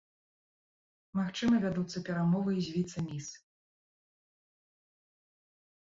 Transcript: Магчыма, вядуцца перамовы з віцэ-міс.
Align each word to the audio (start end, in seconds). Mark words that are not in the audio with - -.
Магчыма, 1.19 1.55
вядуцца 1.67 1.97
перамовы 2.09 2.51
з 2.69 2.75
віцэ-міс. 2.79 3.27